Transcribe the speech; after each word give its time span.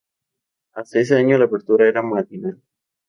Hasta 0.73 0.97
ese 0.99 1.15
año, 1.15 1.37
la 1.37 1.45
apertura 1.45 1.87
era 1.87 2.01
matinal. 2.01 2.59